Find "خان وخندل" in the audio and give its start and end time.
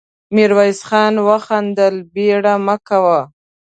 0.89-1.95